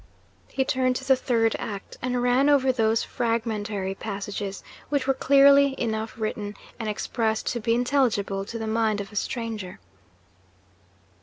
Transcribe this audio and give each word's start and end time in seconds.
He 0.47 0.65
turned 0.65 0.95
to 0.95 1.07
the 1.07 1.15
Third 1.15 1.55
Act, 1.59 1.95
and 2.01 2.23
ran 2.23 2.49
over 2.49 2.71
those 2.71 3.03
fragmentary 3.03 3.93
passages 3.93 4.63
which 4.89 5.05
were 5.05 5.13
clearly 5.13 5.79
enough 5.79 6.15
written 6.17 6.55
and 6.79 6.89
expressed 6.89 7.45
to 7.53 7.59
be 7.59 7.75
intelligible 7.75 8.43
to 8.45 8.57
the 8.57 8.65
mind 8.65 8.99
of 8.99 9.11
a 9.11 9.15
stranger. 9.15 9.79